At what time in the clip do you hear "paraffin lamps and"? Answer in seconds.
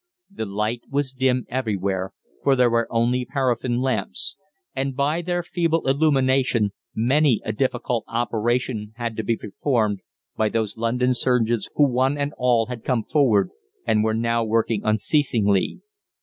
3.23-4.95